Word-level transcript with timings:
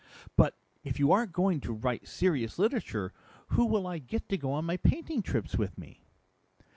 "But 0.35 0.57
if 0.83 0.97
you 0.97 1.11
aren't 1.11 1.31
going 1.31 1.59
to 1.61 1.71
write 1.71 2.07
serious 2.07 2.57
literature, 2.57 3.13
who 3.49 3.67
will 3.67 3.85
I 3.85 3.99
get 3.99 4.27
to 4.29 4.37
go 4.39 4.51
on 4.53 4.65
my 4.65 4.77
painting 4.77 5.21
trips 5.21 5.59
with 5.59 5.77
me?" 5.77 6.01